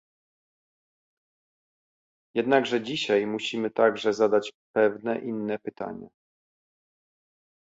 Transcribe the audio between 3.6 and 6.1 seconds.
także zadać pewne inne pytania